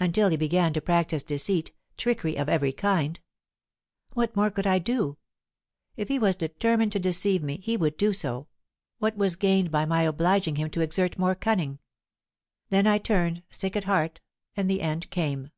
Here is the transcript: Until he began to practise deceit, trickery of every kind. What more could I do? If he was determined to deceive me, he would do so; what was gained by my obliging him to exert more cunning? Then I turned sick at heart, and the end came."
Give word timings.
Until 0.00 0.28
he 0.30 0.36
began 0.36 0.72
to 0.72 0.80
practise 0.80 1.22
deceit, 1.22 1.70
trickery 1.96 2.34
of 2.36 2.48
every 2.48 2.72
kind. 2.72 3.20
What 4.12 4.34
more 4.34 4.50
could 4.50 4.66
I 4.66 4.80
do? 4.80 5.18
If 5.96 6.08
he 6.08 6.18
was 6.18 6.34
determined 6.34 6.90
to 6.94 6.98
deceive 6.98 7.44
me, 7.44 7.58
he 7.58 7.76
would 7.76 7.96
do 7.96 8.12
so; 8.12 8.48
what 8.98 9.16
was 9.16 9.36
gained 9.36 9.70
by 9.70 9.84
my 9.84 10.02
obliging 10.02 10.56
him 10.56 10.68
to 10.70 10.80
exert 10.80 11.16
more 11.16 11.36
cunning? 11.36 11.78
Then 12.70 12.88
I 12.88 12.98
turned 12.98 13.44
sick 13.50 13.76
at 13.76 13.84
heart, 13.84 14.18
and 14.56 14.68
the 14.68 14.80
end 14.82 15.10
came." 15.10 15.52